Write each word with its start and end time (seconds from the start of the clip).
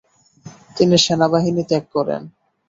তিনি 0.75 0.95
সেনাবাহিনী 1.05 1.63
ত্যাগ 1.69 1.83
করেন। 1.95 2.21